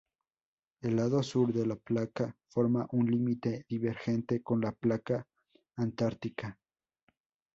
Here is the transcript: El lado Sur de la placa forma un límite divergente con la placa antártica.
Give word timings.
El 0.81 0.95
lado 0.95 1.21
Sur 1.21 1.53
de 1.53 1.63
la 1.63 1.75
placa 1.75 2.35
forma 2.47 2.87
un 2.91 3.05
límite 3.05 3.65
divergente 3.69 4.41
con 4.41 4.59
la 4.59 4.71
placa 4.71 5.27
antártica. 5.75 6.57